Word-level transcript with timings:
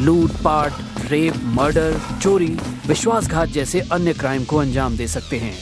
लूट, 0.00 0.30
पाट, 0.44 0.72
rape, 1.10 1.34
murder, 1.54 1.98
चोरी, 2.22 2.56
विश्वासघात 2.86 3.48
जैसे 3.48 3.80
अन्य 3.92 4.12
क्राइम 4.12 4.44
को 4.44 4.56
अंजाम 4.56 4.96
दे 4.96 5.06
सकते 5.08 5.38
हैं। 5.38 5.54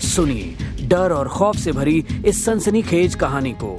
सुनिए, 0.00 0.86
डर 0.88 1.12
और 1.12 1.28
खौफ 1.28 1.56
से 1.56 1.72
भरी 1.72 2.04
इस 2.26 2.44
सनसनीखेज 2.44 3.14
कहानी 3.14 3.52
को। 3.62 3.76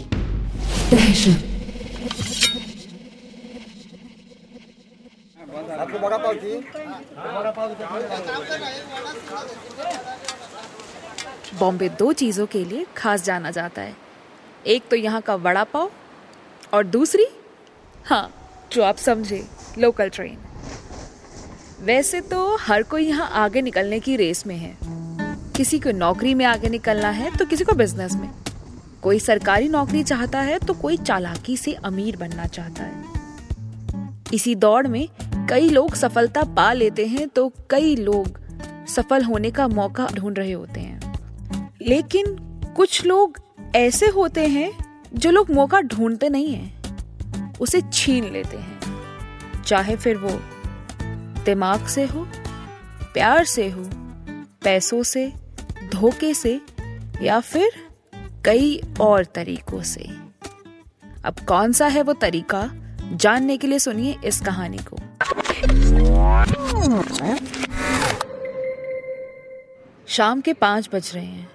बॉम्बे 11.60 11.90
दो 11.90 12.12
चीज़ों 12.14 12.46
के 12.46 12.64
लिए 12.66 12.86
खास 12.98 13.24
जाना 13.24 13.52
जाता 13.52 13.82
है। 13.82 13.96
एक 14.68 14.88
तो 14.90 14.96
यहाँ 14.96 15.22
का 15.22 15.36
वड़ा 15.38 15.64
पाव 15.64 15.92
और 16.74 16.84
दूसरी 16.86 17.28
हाँ 18.06 18.43
जो 18.74 18.84
आप 18.84 18.98
समझे 18.98 19.44
लोकल 19.80 20.10
ट्रेन 20.10 20.38
वैसे 21.82 22.22
तो 22.22 22.56
हर 22.58 22.84
कोई 22.84 23.06
यहाँ 23.06 23.30
आगे 23.36 23.62
निकलने 23.62 24.00
की 24.00 24.16
रेस 24.16 24.46
में 24.48 24.56
है। 24.58 24.78
किसी 25.56 25.80
को 25.80 25.92
नौकरी 25.92 26.34
में 26.34 26.46
आगे 26.46 26.70
निकलना 26.70 27.10
है 27.10 27.36
तो 27.38 27.46
किसी 27.46 27.64
को 27.64 27.74
बिज़नेस 27.74 28.14
में। 28.14 28.30
कोई 29.02 29.20
सरकारी 29.20 29.68
नौकरी 29.70 30.04
चाहता 30.04 30.42
है 30.42 30.58
तो 30.60 30.74
कोई 30.74 30.98
चालाकी 30.98 31.58
से 31.58 31.74
अमीर 31.74 32.18
बनना 32.18 32.46
चाहता 32.46 32.84
है। 32.84 34.12
इसी 34.34 34.56
दौड़ 34.56 34.88
में 34.88 35.08
कई 35.50 35.70
लोग 35.70 35.96
सफलता 35.96 36.44
पा 36.56 36.72
लेते 36.74 37.06
हैं 37.08 37.28
तो 37.28 37.52
कई 37.70 37.96
लोग 37.96 38.40
सफल 38.88 39.24
होने 39.24 39.52
का 39.52 39.68
मौका 39.68 40.08
ढूंढ 40.14 40.38
रहे 40.38 40.52
होते 40.52 40.80
हैं। 40.80 41.70
लेकिन 41.82 42.36
कुछ 42.76 43.06
लोग 43.06 43.40
ऐसे 43.76 44.08
होते 44.08 44.48
हैं, 44.48 44.72
जो 45.14 45.32
लोग 45.32 45.52
मौका 45.52 45.82
ढूंढते 45.82 46.30
नहीं 46.30 46.54
हैं। 46.54 46.83
उसे 47.64 47.82
छीन 47.94 48.32
लेते 48.32 48.58
हैं। 48.58 48.80
चाहे 49.64 49.96
फिर 49.96 50.18
वो 50.18 50.30
दिमाग 51.44 51.88
से 51.88 52.06
हो, 52.06 52.28
प्यार 53.14 53.46
से 53.46 53.70
हो, 53.70 53.84
पैसों 54.64 55.04
से, 55.04 55.34
धोखे 55.92 56.34
से, 56.34 56.62
या 57.22 57.40
फिर 57.40 57.72
कई 58.46 58.82
और 59.02 59.26
तरीकों 59.26 59.82
से। 59.82 60.10
अब 61.26 61.36
कौन 61.48 61.72
सा 61.72 61.88
है 61.88 62.02
वो 62.02 62.14
तरीका? 62.14 62.70
जानने 63.14 63.58
के 63.58 63.68
लिए 63.68 63.80
सुनिए 63.80 64.18
इस 64.26 64.42
कहानी 64.42 64.78
को। 64.78 64.98
शाम 70.08 70.42
के 70.42 70.54
पाँच 70.54 70.90
बज 70.94 71.12
रहे 71.16 71.26
हैं। 71.26 71.52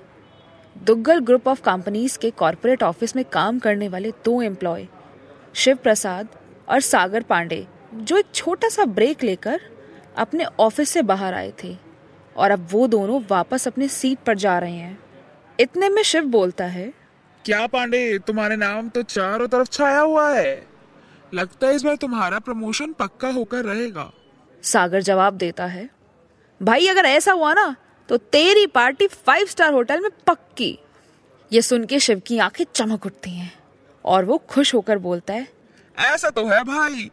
दुग्गल 0.85 1.19
ग्रुप 1.19 1.49
ऑफ़ 1.49 1.63
कंपनीज़ 1.63 2.19
के 2.19 2.31
कॉरपोरेट 2.31 2.83
ऑफ़िस 2.83 3.17
में 3.17 3.25
काम 3.25 3.59
करने 3.59 3.89
वाले 3.89 4.11
दो 4.11 4.43
एम्प्लॉय 4.43 4.87
शिव 5.59 5.77
प्रसाद 5.77 6.29
और 6.69 6.81
सागर 6.81 7.23
पांडे 7.23 7.67
जो 7.95 8.17
एक 8.17 8.27
छोटा 8.35 8.69
सा 8.69 8.85
ब्रेक 8.85 9.23
लेकर 9.25 9.61
अपने 10.17 10.45
ऑफ़िस 10.61 10.91
से 10.91 11.03
बाहर 11.03 11.35
आए 11.35 11.53
थे। 11.65 11.77
और 12.37 12.51
अब 12.51 12.69
वो 12.71 12.87
दोनों 12.87 13.21
वापस 13.31 13.67
अपने 13.69 13.89
सीट 13.89 14.19
पर 14.19 14.37
जा 14.37 14.59
रहे 14.59 14.73
हैं। 14.73 14.99
इतने 15.59 15.89
में 15.89 16.03
शिव 16.03 16.25
बोलता 16.27 16.65
है 16.67 16.93
क्या 17.45 17.67
पांडे 17.67 18.19
तुम्हारे 18.19 18.57
नाम 18.57 18.89
तो 18.89 19.03
चारों 19.05 19.49
तरफ़ 19.49 19.69
छाया 19.69 20.01
हुआ 20.01 20.29
है। 20.31 20.67
लगता 21.33 21.67
है 21.67 21.75
इस 21.75 21.83
बार 21.83 21.97
तुम्हारा 21.97 22.39
प्रमोशन 22.39 22.93
पक्का 22.93 23.29
होकर 23.31 23.65
रहेगा। 23.65 24.11
सागर 24.63 25.03
जवाब 25.03 25.37
देता 25.37 25.67
है 25.67 25.89
भाई 26.61 26.87
अगर 26.87 27.07
ऐसा 27.07 27.33
हुआ 27.33 27.53
ना 27.55 27.75
तो 28.09 28.17
तेरी 28.17 28.67
पार्टी 28.67 29.07
फाइव 29.07 29.47
स्टार 29.47 29.73
होटल 29.73 30.01
में 30.01 30.11
पक्की। 30.27 30.79
ये 31.53 31.63
सुन 31.63 31.85
के 31.85 32.01
शिव 32.01 32.23
की 32.27 32.39
आँखें 32.39 32.65
चमक 32.75 33.07
उठती 33.07 33.31
हैं। 33.31 33.58
और 34.09 34.25
वो 34.25 34.43
खुश 34.49 34.75
होकर 34.75 34.99
बोलता 34.99 35.35
है 35.35 35.49
ऐसा 35.99 36.31
तो 36.31 36.47
है 36.47 36.65
भाई। 36.65 37.11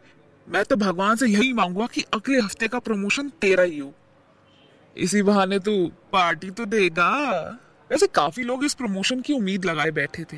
मैं 0.48 0.64
तो 0.64 0.76
भगवान 0.76 1.16
से 1.16 1.26
यही 1.26 1.52
मांगूँगा 1.52 1.86
कि 1.86 2.04
अगले 2.14 2.40
हफ़्ते 2.40 2.68
का 2.68 2.78
प्रमोशन 2.78 3.32
तेरा 3.40 3.62
ही 3.62 3.78
हो। 3.78 3.92
इसी 4.96 5.22
बहाने 5.22 5.58
तू 5.58 5.92
पार्टी 6.12 6.50
तो 6.50 6.66
देगा। 6.66 7.10
वैसे 7.90 8.06
काफ़ी 8.06 8.42
लोग 8.42 8.64
इस 8.64 8.74
प्रमोशन 8.74 9.20
की 9.20 9.32
उम्मीद 9.32 9.64
लगाए 9.64 9.90
बैठे 9.90 10.24
थे 10.24 10.36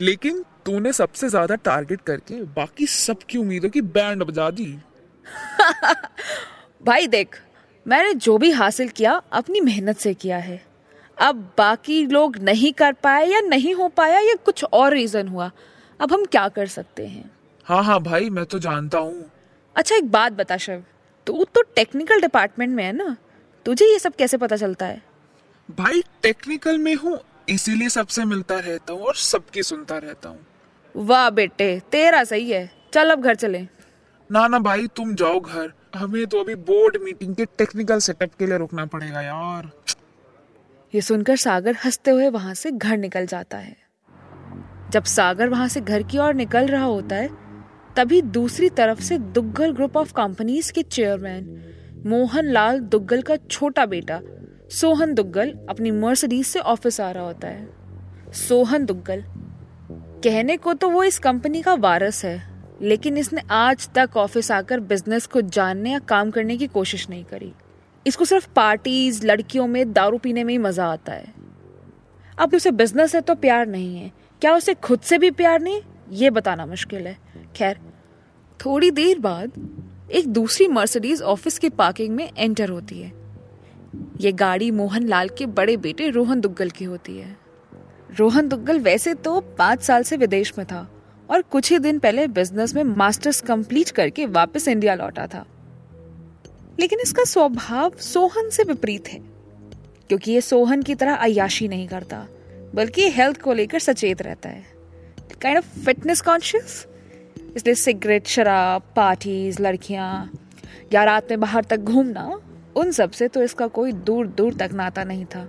लेकिन 0.00 0.44
तूने 0.66 0.92
सबसे 0.92 1.28
ज़्यादा 1.28 1.54
टारगेट 1.54 2.00
करके 2.00 2.54
बाकी 2.54 2.86
सबकी 2.86 3.38
उम्मीदों 3.38 3.68
की 3.68 3.80
बैंड 3.80 4.22
बजा 4.22 4.50
दी। 4.50 4.66
भाई 6.82 7.06
देख 7.06 7.40
मैंने 7.86 8.12
जो 8.16 8.38
भी 8.38 8.52
हासिल 8.52 8.88
किया 8.88 9.22
अपनी 9.32 9.60
मेहनत 9.60 9.96
से 9.96 10.14
किया 10.14 10.38
है। 10.38 10.66
अब 11.18 11.54
बाकी 11.58 12.06
लोग 12.06 12.38
नहीं 12.38 12.72
कर 12.72 12.96
पाए 13.02 13.26
या 13.26 13.40
नहीं 13.40 13.74
हो 13.74 13.88
पाया 13.88 14.20
या 14.20 14.34
कुछ 14.44 14.64
और 14.64 14.92
रीजन 14.92 15.28
हुआ 15.28 15.50
अब 16.00 16.12
हम 16.12 16.24
क्या 16.24 16.48
कर 16.48 16.66
सकते 16.66 17.06
हैं? 17.06 17.30
हाँ 17.64 17.84
हाँ 17.84 18.00
भाई 18.00 18.30
मैं 18.30 18.44
तो 18.44 18.58
जानता 18.58 18.98
हूँ। 18.98 19.30
अच्छा 19.76 19.96
एक 19.96 20.10
बात 20.10 20.32
बता 20.32 20.56
शिव। 20.56 20.84
तू 21.26 21.44
तो 21.44 21.62
टेक्निकल 21.62 22.20
डिपार्टमेंट 22.20 22.72
में 22.72 22.84
है 22.84 22.92
ना? 22.92 23.16
तुझे 23.66 23.84
ये 23.84 23.98
सब 23.98 24.14
कैसे 24.14 24.36
पता 24.36 24.56
चलता 24.56 24.86
है? 24.86 25.02
भाई 25.70 26.02
टेक्निकल 26.22 26.78
में 26.78 26.94
हूँ 26.94 27.20
इसीलिए 27.48 27.88
सबसे 27.88 28.24
मिलता 28.24 28.58
रहता 28.58 28.92
हूँ 28.92 29.02
और 29.02 29.14
सबकी 29.14 29.62
सुनता 29.62 29.98
रहता 29.98 30.28
हूँ। 30.28 30.46
वाह 30.96 31.30
बेटे 31.30 31.82
तेरा 31.92 32.24
सही 32.24 32.50
है। 32.50 32.70
चल 32.92 33.10
अब 33.10 33.22
घर 33.22 33.34
चले। 33.34 33.68
ना 34.32 34.48
ना 34.48 34.58
भाई 34.58 34.86
तुम 34.86 35.14
जाओ 35.14 35.40
घर। 35.40 35.72
हमें 35.94 36.26
तो 36.26 36.40
अभी 36.40 36.54
बोर्ड 36.54 36.96
मीटिंग 37.02 37.34
के 37.34 37.44
टेक्निकल 37.44 37.98
सेटअप 37.98 38.30
के 38.38 38.46
लिए 38.46 38.58
रुकना 38.58 38.86
पड़ेगा 38.86 39.20
यार। 39.20 39.70
ये 40.94 41.00
सुनकर 41.00 41.36
सागर 41.36 41.76
हँसते 41.84 42.10
हुए 42.10 42.28
वहाँ 42.28 42.54
से 42.54 42.70
घर 42.70 42.96
निकल 42.96 43.26
जाता 43.26 43.58
है। 43.58 43.83
जब 44.94 45.04
सागर 45.04 45.48
वहाँ 45.48 45.66
से 45.68 45.80
घर 45.80 46.02
की 46.02 46.18
ओर 46.18 46.34
निकल 46.34 46.66
रहा 46.66 46.84
होता 46.84 47.16
है, 47.16 47.28
तभी 47.96 48.20
दूसरी 48.22 48.68
तरफ़ 48.70 49.00
से 49.00 49.18
दुग्गल 49.18 49.72
ग्रुप 49.72 49.96
ऑफ़ 49.96 50.12
कंपनीज़ 50.12 50.72
के 50.72 50.82
चेयरमैन 50.82 52.02
मोहन 52.06 52.50
लाल 52.50 52.78
दुग्गल 52.80 53.22
का 53.22 53.36
छोटा 53.38 53.86
बेटा, 53.86 54.20
सोहन 54.70 55.14
दुग्गल 55.14 55.52
अपनी 55.68 55.90
मर्सिडीज 55.90 56.46
से 56.46 56.60
ऑफ़िस 56.60 57.00
आ 57.00 57.10
रहा 57.10 57.24
होता 57.24 57.48
है। 57.48 58.32
सोहन 58.38 58.84
दुग्गल, 58.84 59.24
कहने 60.24 60.56
को 60.56 60.74
तो 60.74 60.90
वो 60.90 61.04
इस 61.04 61.18
कंपनी 61.18 61.62
का 61.62 61.74
वारस 61.74 62.24
है, 62.24 62.42
लेकिन 62.82 63.18
इसने 63.18 63.42
आज 63.50 63.88
तक 63.94 64.16
ऑफ़िस 64.16 64.50
आकर 64.52 64.80
बिज़नेस 64.82 65.26
को 65.26 65.40
जानने 65.42 65.92
या 65.92 65.98
काम 65.98 66.30
करने 66.30 66.56
की 66.56 66.66
कोशिश 66.66 67.08
नहीं 67.10 67.24
करी। 67.24 67.52
इसको 68.06 68.24
सिर्फ़ 68.24 68.48
पार्टीज़, 68.56 69.26
लड़कियों 69.26 69.66
में 69.66 69.92
दारू 69.92 70.18
पीने 70.18 70.44
में 70.44 70.54
ही 70.54 70.58
मज़ा 70.58 70.86
आता 70.86 71.12
है। 71.12 71.32
अब 72.38 72.54
उसे 72.54 72.70
बिज़नेस 72.72 73.14
है 73.14 73.20
तो 73.20 73.34
प्यार 73.34 73.66
नहीं 73.66 73.96
है 73.96 74.12
क्या 74.42 74.54
उसे 74.54 74.74
खुद 74.74 75.00
से 75.00 75.18
भी 75.18 75.30
प्यार 75.30 75.60
नहीं? 75.60 75.80
ये 76.12 76.30
बताना 76.30 76.66
मुश्किल 76.66 77.06
है। 77.06 77.16
खैर, 77.56 77.78
थोड़ी 78.60 78.90
देर 78.90 79.18
बाद 79.18 79.52
एक 80.12 80.26
दूसरी 80.28 80.66
मर्सिडीज 80.68 81.22
ऑफ़िस 81.22 81.58
की 81.58 81.68
पार्किंग 81.70 82.14
में 82.14 82.30
एंटर 82.36 82.68
होती 82.68 83.00
है। 83.00 83.12
ये 84.20 84.32
गाड़ी 84.32 84.70
मोहन 84.70 85.06
लाल 85.06 85.28
के 85.28 85.46
बड़े 85.48 85.76
बेटे 85.76 86.08
रोहन 86.10 86.40
दुग्गल 86.40 86.70
की 86.70 86.84
होती 86.84 87.16
है। 87.18 87.36
रोहन 88.10 88.48
दुग्गल 88.48 88.78
वैसे 88.80 89.14
तो 89.14 89.40
पाँच 89.58 89.82
साल 89.82 90.02
से 90.02 90.16
विदेश 90.16 90.52
में 90.58 90.66
था 90.66 90.86
और 91.28 91.42
कुछ 91.42 91.70
ही 91.72 91.78
दिन 91.78 91.98
पहले 91.98 92.26
बिज़नेस 92.28 92.74
में 92.74 92.82
मास्टर्स 92.84 93.40
कंप्लीट 93.40 93.90
करके 93.90 94.26
वापस 94.28 94.68
इंडिया 94.68 94.94
लौटा 94.94 95.26
था। 95.26 95.44
लेकिन 96.80 97.00
इसका 97.00 97.24
स्वभाव 97.24 97.92
सोहन 98.02 98.50
से 98.50 98.62
विपरीत 98.62 99.08
है, 99.08 99.18
क्योंकि 100.08 100.32
ये 100.32 100.40
सोहन 100.40 100.82
की 100.82 100.94
तरह 100.94 101.14
अयाशी 101.14 101.68
नहीं 101.68 101.88
करता। 101.88 102.26
बल्कि 102.74 103.08
हेल्थ 103.10 103.40
को 103.40 103.52
लेकर 103.52 103.78
सचेत 103.78 104.22
रहता 104.22 104.48
है। 104.48 104.64
काइंड 105.42 105.58
ऑफ़ 105.58 105.78
फिटनेस 105.80 106.20
कॉन्शियस 106.20 106.86
इसलिए 107.56 107.74
सिगरेट 107.74 108.26
शराब 108.26 108.82
पार्टीज़ 108.96 109.60
लड़कियाँ, 109.62 110.30
या 110.92 111.04
रात 111.04 111.30
में 111.30 111.40
बाहर 111.40 111.64
तक 111.64 111.76
घूमना, 111.76 112.40
उन 112.76 112.90
सबसे 112.90 113.28
तो 113.28 113.42
इसका 113.42 113.66
कोई 113.66 113.92
दूर 113.92 114.26
दूर 114.26 114.54
तक 114.54 114.70
नाता 114.72 115.04
नहीं 115.04 115.24
था। 115.24 115.48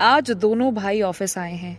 आज 0.00 0.30
दोनों 0.30 0.72
भाई 0.74 1.00
ऑफ़िस 1.02 1.36
आए 1.38 1.54
हैं, 1.54 1.78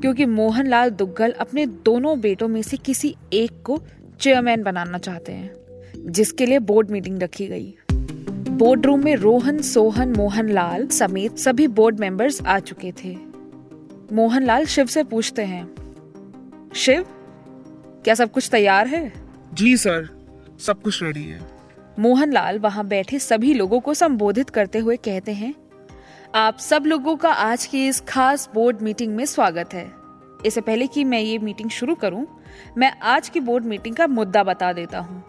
क्योंकि 0.00 0.24
मोहनलाल 0.26 0.90
दुग्गल 0.90 1.32
अपने 1.40 1.66
दोनों 1.66 2.18
बेटों 2.20 2.48
में 2.48 2.62
से 2.62 2.76
किसी 2.76 3.14
एक 3.32 3.62
को 3.64 3.80
चेयरमैन 4.20 4.62
बनाना 4.62 4.98
चाहते 4.98 5.32
हैं, 5.32 6.12
जिसके 6.12 6.46
लिए 6.46 6.58
बोर्ड 6.60 6.90
मीटिंग 6.90 7.22
रखी 7.22 7.46
गई। 7.46 7.74
बोर्ड 8.50 8.86
रूम 8.86 9.04
में 9.04 9.14
रोहन, 9.16 9.62
सोहन, 9.62 10.12
मोहनलाल 10.16 10.86
समेत 10.88 11.38
सभी 11.38 11.66
बोर्ड 11.68 12.00
मेंबर्स 12.00 12.42
आ 12.42 12.58
चुके 12.58 12.92
थे। 13.04 13.16
मोहनलाल 14.12 14.64
शिव 14.64 14.86
से 14.86 15.02
पूछते 15.04 15.44
हैं। 15.44 16.70
शिव 16.74 17.04
क्या 18.04 18.14
सब 18.14 18.30
कुछ 18.32 18.48
तैयार 18.50 18.86
है? 18.86 19.12
जी 19.54 19.76
सर 19.76 20.08
सब 20.60 20.82
कुछ 20.82 21.02
रेडी 21.02 21.24
है। 21.24 21.40
मोहनलाल 21.98 22.58
वहाँ 22.58 22.86
बैठे 22.86 23.18
सभी 23.18 23.54
लोगों 23.54 23.80
को 23.80 23.94
संबोधित 23.94 24.50
करते 24.50 24.78
हुए 24.78 24.96
कहते 24.96 25.32
हैं 25.32 25.54
आप 26.34 26.58
सब 26.58 26.84
लोगों 26.86 27.16
का 27.16 27.30
आज 27.30 27.66
की 27.66 27.86
इस 27.88 28.00
खास 28.00 28.48
बोर्ड 28.54 28.82
मीटिंग 28.82 29.14
में 29.16 29.24
स्वागत 29.24 29.74
है। 29.74 29.90
इससे 30.46 30.60
पहले 30.60 30.86
कि 30.86 31.04
मैं 31.04 31.20
ये 31.20 31.38
मीटिंग 31.38 31.70
शुरू 31.70 31.94
करूँ, 31.94 32.26
मैं 32.78 32.92
आज 33.02 33.28
की 33.28 33.40
बोर्ड 33.40 33.64
मीटिंग 33.64 33.96
का 33.96 34.06
मुद्दा 34.06 34.42
बता 34.42 34.72
देता 34.72 34.98
हूँ। 34.98 35.24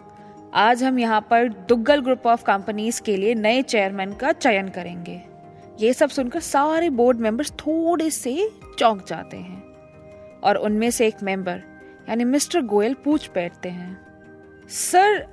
आज 0.54 0.84
हम 0.84 0.98
यहाँ 0.98 1.20
पर 1.20 1.48
दुग्गल 1.68 2.00
ग्रुप 2.00 2.26
ऑफ़ 2.26 2.44
कंपनीज़ 2.44 3.02
के 3.02 3.16
लिए 3.16 3.34
नए 3.34 3.62
चेयरमैन 3.62 4.12
का 4.12 4.32
चयन 4.32 4.68
करेंगे। 4.68 5.20
ये 5.80 5.92
सब 5.92 6.08
सुनकर 6.08 6.40
सारे 6.40 6.90
बोर्ड 6.90 7.18
मेंबर्स 7.18 7.50
थोड़े 7.50 8.10
से 8.10 8.50
चौंक 8.78 9.04
जाते 9.06 9.36
हैं। 9.36 9.62
और 10.44 10.56
उनमें 10.56 10.90
से 10.90 11.06
एक 11.06 11.22
मेंबर 11.22 11.62
यानी 12.08 12.24
मिस्टर 12.24 12.60
गोयल, 12.60 12.94
पूछ 12.94 13.30
बैठते 13.34 13.68
हैं। 13.68 14.06
सर, 14.68 15.26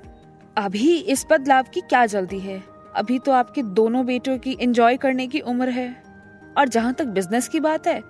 अभी 0.58 0.98
इस 0.98 1.26
बदलाव 1.30 1.64
की 1.64 1.82
क्या 1.82 2.06
जल्दी 2.06 2.40
है? 2.40 2.64
अभी 2.96 3.20
तो 3.20 3.32
आपके 3.32 3.64
दोनों 3.64 4.06
बेटों 4.06 4.38
की 4.38 4.58
एंजॉय 4.62 4.98
करने 4.98 5.28
की 5.28 5.40
उम्र 5.40 5.70
है। 5.70 6.04
और 6.58 6.68
जहाँ 6.68 6.94
तक 6.94 7.06
बिज़नेस 7.06 7.48
की 7.48 7.60
बात 7.60 7.88
है, 7.88 8.02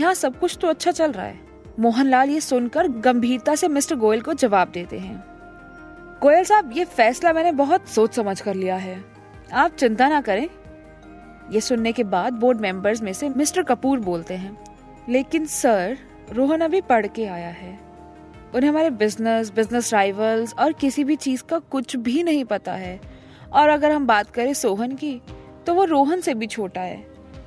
यहाँ 0.00 0.14
सब 0.14 0.38
कुछ 0.38 0.58
तो 0.60 0.68
अच्छा 0.68 0.90
चल 0.90 1.12
रहा 1.12 1.26
है। 1.26 1.40
मोहनलाल 1.78 2.30
ये 2.30 2.40
सुनकर 2.40 2.88
गंभीरता 2.88 3.54
से 3.54 3.68
मिस्टर 3.68 3.96
गोयल 3.96 4.20
को 4.20 4.34
जवाब 4.34 4.68
देते 4.68 4.98
हैं। 4.98 5.24
गोयल 6.22 6.44
साहब, 6.44 6.70
ये 6.76 6.84
फैसला 6.84 7.32
मैंने 7.32 7.52
बहुत 7.52 7.88
सोच 7.88 8.14
समझ 8.14 8.40
कर 8.40 8.54
लिया 8.54 8.76
है। 8.76 9.04
आप 9.52 9.70
चिंता 9.70 10.08
ना 10.08 10.20
करें 10.20 10.48
ये 11.52 11.60
सुनने 11.60 11.92
के 11.92 12.04
बाद 12.04 12.32
बोर्ड 12.32 12.60
मेंबर्स 12.60 13.02
में 13.02 13.12
से 13.12 13.28
मिस्टर 13.28 13.62
कपूर 13.62 14.00
बोलते 14.00 14.34
हैं, 14.34 14.56
लेकिन 15.08 15.46
सर 15.46 15.96
रोहन 16.32 16.60
अभी 16.60 16.80
पढ़ 16.80 17.06
के 17.06 17.26
आया 17.26 17.48
है। 17.48 17.78
उन्हें 18.54 18.70
हमारे 18.70 18.90
बिज़नेस 18.90 19.50
बिज़नेस 19.50 19.92
राइवल्स 19.94 20.54
और 20.54 20.72
किसी 20.72 21.04
भी 21.04 21.16
चीज़ 21.16 21.42
का 21.42 21.58
कुछ 21.58 21.96
भी 21.96 22.22
नहीं 22.22 22.44
पता 22.44 22.72
है। 22.72 23.00
और 23.52 23.68
अगर 23.68 23.90
हम 23.90 24.06
बात 24.06 24.30
करें 24.30 24.52
सोहन 24.54 24.94
की 24.94 25.20
तो 25.66 25.74
वो 25.74 25.84
रोहन 25.84 26.20
से 26.20 26.34
भी 26.34 26.46
छोटा 26.46 26.80
है। 26.80 27.04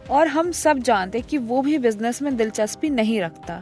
और 0.10 0.28
हम 0.28 0.52
सब 0.52 0.78
जानते 0.80 1.22
कि 1.22 1.38
वो 1.38 1.62
भी 1.62 1.78
बिज़नेस 1.78 2.22
में 2.22 2.36
दिलचस्पी 2.38 2.90
नहीं 2.90 3.20
रखता। 3.22 3.62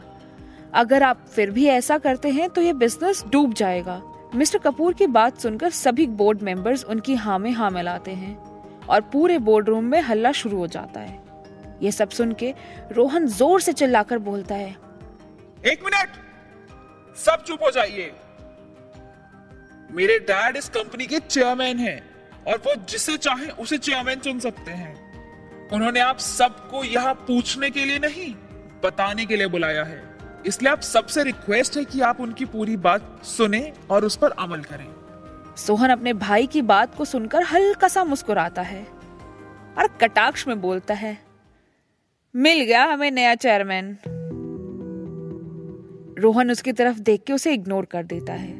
अगर 0.74 1.02
आप 1.02 1.24
फिर 1.26 1.50
भी 1.50 1.66
ऐसा 1.66 1.98
करते 1.98 2.30
हैं 2.30 2.48
तो 2.50 2.62
ये 2.62 2.72
बिज़नेस 2.72 3.24
डूब 3.28 3.54
जाएगा। 3.54 4.00
मिस्टर 4.34 4.58
कपूर 4.58 4.94
की 4.94 5.06
बात 5.06 5.38
सुनकर 5.38 5.70
सभी 5.70 6.06
बोर्ड 6.06 6.42
मेंबर्स 6.42 6.84
उनकी 6.84 7.14
हाँ 7.14 7.38
में 7.38 7.50
हाँ 7.52 7.70
मिलाते 7.70 8.10
हैं। 8.10 8.36
और 8.88 9.00
पूरे 9.12 9.38
बोर्ड 9.38 9.68
रूम 9.68 9.84
में 9.84 10.00
हल्ला 10.00 10.32
शुरू 10.32 10.58
हो 10.58 10.66
जाता 10.66 11.00
है। 11.00 11.24
ये 11.82 11.90
सब 11.92 12.10
सुन 12.10 12.32
के 12.32 12.54
रोहन 12.92 13.26
ज़ोर 13.28 13.60
से 13.60 13.72
चिल्लाकर 13.72 14.18
बोलता 14.18 14.54
है। 14.54 14.76
एक 15.66 15.84
मिनट! 15.84 16.08
सब 17.16 17.42
चुप 17.42 17.62
हो 17.62 17.70
जाइए। 17.70 18.12
मेरे 19.90 20.18
डैड 20.18 20.56
इस 20.56 20.68
कंपनी 20.68 21.06
के 21.06 21.18
चेयरमैन 21.18 21.78
हैं 21.78 22.00
और 22.46 22.56
वो 22.56 22.74
जिसे 22.90 23.16
चाहे 23.16 23.48
उसे 23.62 23.78
चेयरमैन 23.78 24.20
चुन 24.20 24.40
सकते 24.40 24.70
हैं। 24.70 25.70
उन्होंने 25.72 26.00
आप 26.00 26.18
सबको 26.18 26.84
यहाँ 26.84 27.14
पूछने 27.26 27.70
के 27.70 27.84
लिए 27.84 27.98
नहीं, 27.98 28.34
बताने 28.84 29.26
के 29.26 29.36
लिए 29.36 29.46
बुलाया 29.46 29.84
है। 29.84 30.02
इसलिए 30.46 30.72
आप 30.72 30.80
सबसे 30.80 31.22
रिक्वेस्ट 31.22 31.76
है 31.76 31.84
कि 31.84 32.00
आप 32.00 32.20
उनकी 32.20 32.44
पूरी 32.44 32.76
बात 32.78 33.24
सुने 33.24 33.72
और 33.90 34.04
उस 34.04 34.16
पर 34.16 34.30
अमल 34.38 34.60
करें। 34.62 34.86
सोहन 35.56 35.90
अपने 35.90 36.12
भाई 36.12 36.46
की 36.46 36.62
बात 36.62 36.94
को 36.94 37.04
सुनकर 37.04 37.42
हल्का 37.42 37.88
सा 37.88 38.04
मुस्कुराता 38.04 38.62
है 38.62 38.82
और 39.78 39.86
कटाक्ष 40.00 40.46
में 40.48 40.60
बोलता 40.60 40.94
है, 40.94 41.16
मिल 42.34 42.62
गया 42.62 42.84
हमें 42.84 43.10
नया 43.10 43.34
चेयरमैन. 43.34 43.96
रोहन 46.18 46.50
उसकी 46.50 46.72
तरफ़ 46.72 46.98
देख 46.98 47.22
के 47.22 47.32
उसे 47.32 47.52
इग्नोर 47.54 47.84
कर 47.84 48.04
देता 48.04 48.32
है। 48.32 48.54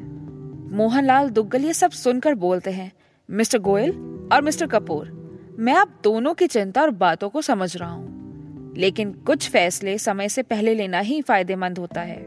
मोहनलाल, 0.71 1.29
दुग्गल, 1.29 1.65
ये 1.65 1.73
सब 1.73 1.91
सुनकर 1.91 2.33
बोलते 2.35 2.71
हैं, 2.71 2.91
मिस्टर 3.29 3.59
गोयल 3.59 3.91
और 4.33 4.41
मिस्टर 4.41 4.67
कपूर, 4.67 5.11
मैं 5.59 5.73
आप 5.73 5.99
दोनों 6.03 6.33
की 6.33 6.47
चिंता 6.47 6.81
और 6.81 6.91
बातों 6.91 7.29
को 7.29 7.41
समझ 7.41 7.75
रहा 7.77 7.89
हूँ, 7.89 8.73
लेकिन 8.77 9.11
कुछ 9.27 9.49
फैसले 9.49 9.97
समय 9.97 10.29
से 10.29 10.43
पहले 10.43 10.73
लेना 10.75 10.99
ही 10.99 11.21
फ़ायदेमंद 11.21 11.77
होता 11.77 12.01
है। 12.01 12.19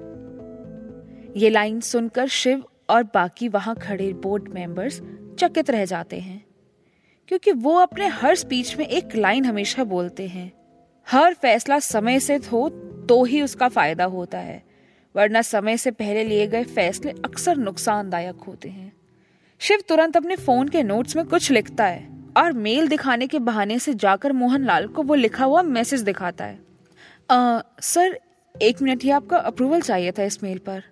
ये 1.36 1.50
लाइन 1.50 1.80
सुनकर 1.80 2.28
शिव 2.28 2.64
और 2.90 3.02
बाकी 3.04 3.48
वहाँ 3.48 3.74
खड़े 3.76 4.12
बोर्ड 4.22 4.48
मेंबर्स 4.48 5.00
चकित 5.38 5.70
रह 5.70 5.84
जाते 5.84 6.18
हैं 6.20 6.44
क्योंकि 7.28 7.52
वो 7.52 7.74
अपने 7.76 8.06
हर 8.08 8.34
स्पीच 8.34 8.76
में 8.78 8.86
एक 8.86 9.14
लाइन 9.16 9.44
हमेशा 9.44 9.84
बोलते 9.84 10.26
हैं। 10.28 10.50
हर 11.06 11.34
फैसला 11.34 11.78
समय 11.78 12.20
से 12.20 12.36
हो 12.52 12.68
तो 13.08 13.22
ही 13.24 13.42
उसका 13.42 13.68
फ़ायदा 13.68 14.04
होता 14.06 14.38
है 14.38 14.62
वरना 15.14 15.42
समय 15.42 15.76
से 15.76 15.90
पहले 15.90 16.24
लिए 16.24 16.46
गए 16.46 16.64
फैसले 16.64 17.10
अक्सर 17.24 17.56
नुकसानदायक 17.56 18.40
होते 18.46 18.68
हैं। 18.68 18.92
शिव 19.60 19.82
तुरंत 19.88 20.16
अपने 20.16 20.36
फ़ोन 20.36 20.68
के 20.68 20.82
नोट्स 20.82 21.16
में 21.16 21.24
कुछ 21.26 21.50
लिखता 21.50 21.86
है 21.86 22.08
और 22.36 22.52
मेल 22.52 22.88
दिखाने 22.88 23.26
के 23.26 23.38
बहाने 23.38 23.78
से 23.78 23.94
जाकर 23.94 24.32
मोहनलाल 24.32 24.86
को 24.86 25.02
वो 25.02 25.14
लिखा 25.14 25.44
हुआ 25.44 25.62
मैसेज 25.62 26.00
दिखाता 26.00 26.44
है। 26.44 26.58
आ, 27.30 27.60
सर 27.80 28.18
एक 28.54 28.82
मिनट 28.82 29.02
ही 29.02 29.10
आपका 29.10 29.36
अप्रूवल 29.36 29.80
चाहिए 29.80 30.12
था 30.12 30.22
इस 30.22 30.42
मेल 30.42 30.58
पर। 30.58 30.82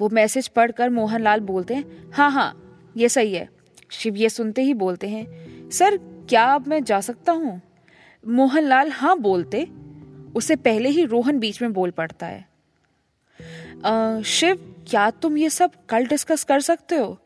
वो 0.00 0.08
मैसेज 0.08 0.48
पढ़कर 0.48 0.90
मोहनलाल 0.90 1.40
बोलते 1.40 1.74
हैं 1.74 2.10
हाँ 2.12 2.30
हाँ 2.30 2.92
ये 2.96 3.08
सही 3.08 3.34
है। 3.34 3.48
शिव 3.90 4.16
ये 4.16 4.28
सुनते 4.28 4.62
ही 4.62 4.74
बोलते 4.74 5.08
हैं 5.08 5.70
सर 5.70 5.96
क्या 6.28 6.44
अब 6.44 6.66
मैं 6.66 6.82
जा 6.84 7.00
सकता 7.00 7.32
हूँ? 7.32 7.60
मोहनलाल 8.24 8.90
हाँ 8.90 9.18
बोलते। 9.18 9.66
उसे 10.36 10.56
पहले 10.56 10.88
ही 10.88 11.04
रोहन 11.04 11.38
बीच 11.38 11.60
में 11.62 11.72
बोल 11.72 11.90
पड़ता 11.90 12.26
है। 12.26 12.46
आ, 13.84 14.20
शिव 14.22 14.74
क्या 14.90 15.10
तुम 15.10 15.36
ये 15.38 15.50
सब 15.50 15.70
कल 15.88 16.06
डिस्कस 16.06 16.44
कर 16.44 16.60
सकते 16.60 16.96
हो? 16.96 17.18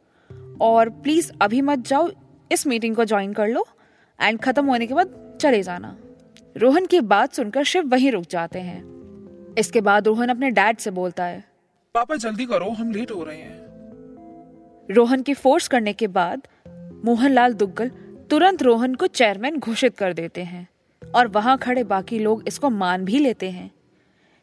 और 0.60 0.88
प्लीज़ 0.88 1.30
अभी 1.40 1.60
मत 1.60 1.78
जाओ 1.78 2.10
इस 2.52 2.66
मीटिंग 2.66 2.96
को 2.96 3.04
ज्वाइन 3.04 3.32
कर 3.32 3.48
लो 3.48 3.66
एंड 4.18 4.40
खत्म 4.40 4.66
होने 4.66 4.86
के 4.86 4.94
बाद 4.94 5.38
चले 5.40 5.62
जाना। 5.62 5.96
रोहन 6.56 6.86
की 6.86 7.00
बात 7.00 7.34
सुनकर 7.34 7.64
शिव 7.64 7.88
वहीं 7.88 8.10
रुक 8.12 8.24
जाते 8.30 8.60
हैं। 8.60 9.54
इसके 9.58 9.80
बाद 9.80 10.06
रोहन 10.06 10.28
अपने 10.28 10.50
डैड 10.50 10.78
से 10.78 10.90
बोलता 10.90 11.24
है 11.24 11.51
पापा, 11.94 12.16
जल्दी 12.16 12.44
करो, 12.46 12.68
हम 12.70 12.92
लेट 12.92 13.10
हो 13.10 13.24
रहे 13.24 13.36
हैं। 13.36 14.86
रोहन 14.90 15.22
की 15.22 15.34
फोर्स 15.34 15.66
करने 15.68 15.92
के 15.92 16.06
बाद 16.06 16.46
मोहनलाल 17.04 17.54
दुग्गल 17.54 17.88
तुरंत 18.30 18.62
रोहन 18.62 18.94
को 18.94 19.06
चेयरमैन 19.06 19.58
घोषित 19.58 19.96
कर 19.96 20.12
देते 20.12 20.42
हैं 20.42 20.68
और 21.02 21.28
वहाँ 21.28 21.56
खड़े 21.58 21.84
बाकी 21.84 22.18
लोग 22.18 22.48
इसको 22.48 22.70
मान 22.70 23.04
भी 23.04 23.18
लेते 23.18 23.50
हैं। 23.50 23.70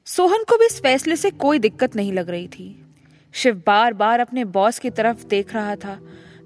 सोहन 0.07 0.43
को 0.43 0.57
भी 0.57 0.65
इस 0.65 0.79
फैसले 0.81 1.15
से 1.15 1.31
कोई 1.31 1.59
दिक्कत 1.59 1.95
नहीं 1.95 2.13
लग 2.13 2.29
रही 2.29 2.47
थी। 2.47 2.85
शिव 3.33 3.61
बार 3.67 3.93
बार 3.93 4.19
अपने 4.19 4.45
बॉस 4.45 4.79
की 4.79 4.89
तरफ़ 4.89 5.25
देख 5.25 5.53
रहा 5.53 5.75
था, 5.75 5.99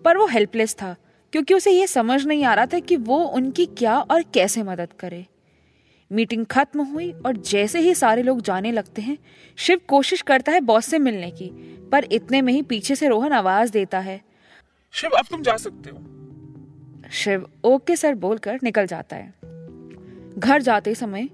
पर 0.06 0.18
वो 0.18 0.28
हेल्पलेस 0.28 0.76
था, 0.76 0.96
क्योंकि 1.34 1.54
उसे 1.54 1.72
ये 1.72 1.88
समझ 1.88 2.26
नहीं 2.26 2.46
आ 2.46 2.54
रहा 2.54 2.66
था 2.66 2.80
कि 2.80 2.96
वो 2.96 3.18
उनकी 3.18 3.66
क्या 3.66 4.00
और 4.00 4.24
कैसे 4.34 4.64
मदद 4.64 4.94
करे। 5.00 5.26
मीटिंग 6.14 6.46
खत्म 6.46 6.84
हुई 6.84 7.12
और 7.26 7.38
जैसे 7.44 7.80
ही 7.80 7.94
सारे 7.96 8.24
लोग 8.24 8.42
जाने 8.42 8.72
लगते 8.72 9.02
हैं 9.02 9.18
शिव 9.58 9.80
कोशिश 9.88 10.22
करता 10.22 10.52
है 10.52 10.60
बॉस 10.62 10.86
से 10.86 11.00
मिलने 11.00 11.30
की 11.32 11.50
पर 11.92 12.04
इतने 12.12 12.42
में 12.42 12.52
ही 12.54 12.62
पीछे 12.62 12.96
से 12.96 13.08
रोहन 13.08 13.34
आवाज़ 13.34 13.72
देता 13.72 14.00
है। 14.00 14.20
शिव 14.94 15.12
अब 15.12 15.26
तुम 15.30 15.42
जा 15.42 15.56
सकते 15.58 15.90
हो। 15.90 17.10
शिव 17.12 17.46
ओके 17.64 17.96
सर 17.96 18.16
बोलकर 18.16 18.60
निकल 18.64 18.86
जाता 18.86 19.16
है। 19.16 19.34
घर 20.38 20.62
जाते 20.62 20.96
समय 20.96 21.30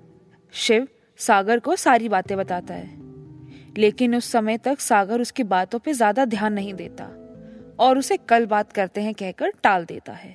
शिव 0.54 0.88
सागर 1.20 1.60
को 1.60 1.76
सारी 1.76 2.10
बातें 2.10 2.38
बताता 2.38 2.74
है 2.74 2.98
लेकिन 3.78 4.16
उस 4.16 4.32
समय 4.32 4.58
तक 4.58 4.80
सागर 4.80 5.22
उसकी 5.22 5.44
बातों 5.46 5.80
पे 5.80 5.94
ज़्यादा 5.94 6.26
ध्यान 6.26 6.54
नहीं 6.54 6.74
देता 6.74 7.06
और 7.80 7.98
उसे 7.98 8.18
कल 8.20 8.46
बात 8.46 8.72
करते 8.72 9.02
हैं 9.02 9.14
कहकर 9.14 9.54
टाल 9.64 9.86
देता 9.86 10.14
है। 10.14 10.32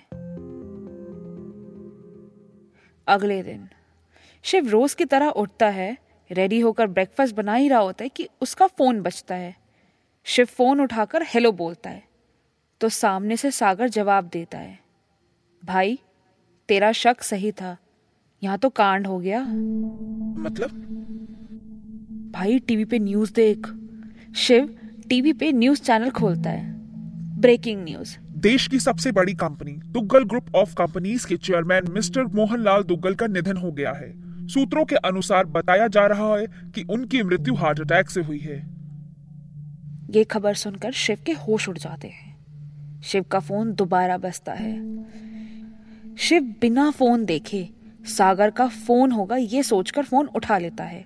अगले 3.07 3.43
दिन 3.43 3.69
शिव 4.45 4.69
रोज 4.69 4.95
की 4.95 5.05
तरह 5.05 5.29
उठता 5.29 5.67
है 5.67 5.97
रेडी 6.31 6.59
होकर 6.61 6.87
ब्रेकफास्ट 6.87 7.35
बना 7.35 7.55
ही 7.55 7.69
रहा 7.69 7.79
होता 7.79 8.05
है 8.05 8.09
कि 8.09 8.29
उसका 8.43 8.67
फ़ोन 8.67 9.01
बजता 9.01 9.35
है। 9.35 9.55
शिव 10.27 10.47
फ़ोन 10.47 10.81
उठाकर 10.81 11.23
हेलो 11.23 11.53
बोलता 11.53 11.91
है 11.91 12.03
तो 12.81 12.89
सामने 12.89 13.37
से 13.37 13.51
सागर 13.51 13.89
जवाब 13.89 14.29
देता 14.33 14.59
है 14.59 14.79
भाई 15.63 15.99
तेरा 16.69 16.91
शक 16.93 17.23
सही 17.23 17.53
था 17.53 17.77
यहाँ 18.43 18.59
तो 18.59 18.69
कांड 18.71 19.07
हो 19.07 19.19
गया। 19.19 19.41
मतलब? 19.41 20.71
भाई 22.35 22.59
टीवी 22.59 22.85
पे 22.85 22.99
न्यूज़ 22.99 23.33
देख। 23.33 23.67
शिव 24.37 24.77
टीवी 25.09 25.33
पे 25.33 25.53
न्यूज़ 25.53 25.83
चैनल 25.83 26.11
खोलता 26.11 26.51
है 26.51 26.73
ब्रेकिंग 27.41 27.83
न्यूज़ 27.85 28.17
देश 28.41 28.67
की 28.69 28.79
सबसे 28.81 29.13
बड़ी 29.13 29.35
company 29.35 29.73
Duggal 29.87 30.25
group 30.25 30.55
of 30.55 30.75
companies 30.75 31.27
के 31.27 31.37
चेयरमैन 31.39 31.91
मिस्टर 31.93 32.25
मोहनलाल 32.35 32.83
दुग्गल 32.83 33.15
का 33.15 33.27
निधन 33.27 33.57
हो 33.57 33.73
गया 33.73 33.93
है। 33.93 34.24
सूत्रों 34.47 34.85
के 34.85 34.97
अनुसार 34.97 35.45
बताया 35.45 35.87
जा 35.87 36.07
रहा 36.07 36.37
है 36.37 36.47
कि 36.47 36.83
उनकी 36.91 37.23
मृत्यु 37.23 37.55
हार्ट 37.55 37.81
अटैक 37.81 38.11
से 38.11 38.23
हुई 38.23 38.39
है। 38.39 38.57
ये 40.11 40.25
खबर 40.25 40.55
सुनकर 40.55 40.93
शिव 40.93 41.19
के 41.27 41.33
होश 41.33 41.69
उड़ 41.69 41.79
जाते 41.79 42.09
हैं। 42.09 42.35
शिव 43.03 43.23
का 43.23 43.41
फ़ोन 43.41 43.75
दोबारा 43.75 44.19
बसता 44.19 44.53
है। 44.53 44.75
शिव 46.17 46.43
बिना 46.61 46.91
फ़ोन 46.91 47.25
देखे 47.25 47.69
सागर 48.05 48.51
का 48.51 48.69
फ़ोन 48.69 49.13
होगा 49.13 49.37
ये 49.37 49.63
सोचकर 49.63 50.03
फ़ोन 50.03 50.27
उठा 50.27 50.59
लेता 50.59 50.85
है। 50.85 51.05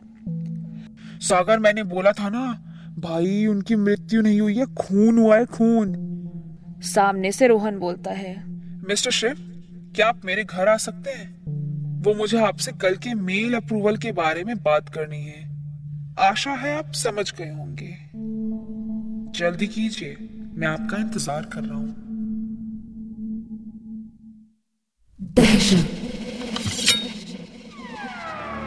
सागर 1.20 1.58
मैंने 1.58 1.82
बोला 1.82 2.12
था 2.12 2.28
ना 2.28 2.64
भाई 2.98 3.46
उनकी 3.46 3.76
मृत्यु 3.76 4.22
नहीं 4.22 4.40
हुई 4.40 4.54
है 4.54 4.66
खून 4.74 5.18
हुआ 5.18 5.36
है 5.36 5.46
खून। 5.46 5.94
सामने 6.80 7.32
से 7.32 7.46
रोहन 7.46 7.78
बोलता 7.78 8.10
है 8.10 8.44
मिस्टर 8.88 9.10
शिव 9.10 9.36
क्या 9.96 10.08
आप 10.08 10.24
मेरे 10.24 10.44
घर 10.44 10.68
आ 10.68 10.76
सकते 10.76 11.10
हैं? 11.10 11.57
वो 11.98 12.12
मुझे 12.14 12.38
आपसे 12.38 12.72
कल 12.72 12.94
के 12.96 13.14
मेल 13.14 13.54
अप्रूवल 13.54 13.96
के 13.96 14.12
बारे 14.12 14.44
में 14.44 14.56
बात 14.56 14.88
करनी 14.88 15.22
है। 15.22 15.46
आशा 16.20 16.50
है 16.50 16.76
आप 16.78 16.92
समझ 16.92 17.32
गए 17.32 17.50
होंगे। 17.50 17.88
जल्दी 19.38 19.66
कीजिए 19.66 20.16
मैं 20.54 20.66
आपका 20.66 20.96
इंतज़ार 20.96 21.42
कर 21.44 21.62
रहा 21.62 21.78
हूँ। 21.78 21.94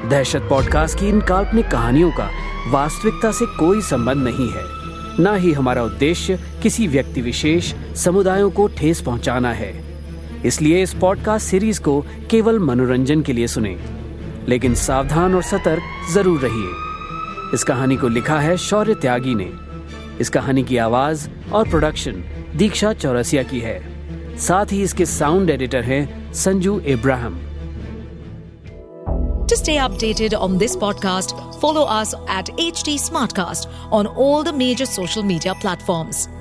दहशत। 0.09 0.47
पॉडकास्ट 0.49 0.99
की 0.99 1.07
इन 1.09 1.21
काल्पनिक 1.21 1.67
कहानियों 1.67 2.11
का 2.11 2.29
वास्तविकता 2.71 3.31
से 3.31 3.45
कोई 3.57 3.81
संबंध 3.81 4.23
नहीं 4.23 4.49
है। 4.51 4.63
ना 5.23 5.33
ही 5.35 5.51
हमारा 5.53 5.83
उद्देश्य 5.83 6.37
किसी 6.63 6.87
व्यक्ति 6.87 7.21
विशेष 7.21 7.73
समुदायों 7.95 8.51
को 8.51 8.67
ठेस 8.67 9.01
पहुंचाना 9.01 9.51
है। 9.53 9.90
इसलिए 10.45 10.83
इस 10.83 10.93
पॉडकास्ट 10.93 11.47
सीरीज़ 11.47 11.81
को 11.81 12.05
केवल 12.29 12.59
मनोरंजन 12.59 13.21
के 13.21 13.33
लिए 13.33 13.47
सुने। 13.47 13.79
लेकिन 14.47 14.75
सावधान 14.75 15.35
और 15.35 15.43
सतर्क 15.43 15.81
ज़रूर 16.11 16.39
रहिए। 16.39 16.69
इस 17.53 17.63
कहानी 17.63 17.95
को 17.95 18.07
लिखा 18.07 18.39
है 18.39 18.57
शौर्य 18.57 18.93
त्यागी 18.93 19.35
ने। 19.35 19.51
इस 20.19 20.29
कहानी 20.29 20.63
की 20.63 20.77
आवाज़ 20.77 21.29
और 21.53 21.69
प्रोडक्शन 21.69 22.23
दीक्षा 22.55 22.93
चौरसिया 22.93 23.43
की 23.43 23.59
है। 23.59 23.91
साथ 24.37 24.65
ही 24.71 24.83
इसके 24.83 25.05
साउंड 25.05 25.49
एडिटर 25.49 25.83
हैं 25.83 26.33
Sanju 26.33 26.79
Ibrahim. 26.79 27.37
To 29.47 29.57
stay 29.57 29.89
updated 29.89 30.33
on 30.33 30.51
this 30.57 30.75
podcast, 30.83 31.33
follow 31.63 31.85
us 31.89 32.13
at 32.39 32.49
HT 32.59 33.09
Smartcast 33.09 33.65
on 33.93 34.05
all 34.19 34.43
the 34.43 34.57
major 34.61 34.87
social 34.99 35.23
media 35.31 35.53
platforms. 35.65 36.40